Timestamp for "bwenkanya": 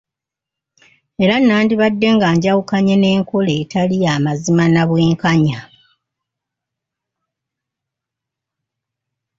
4.89-5.59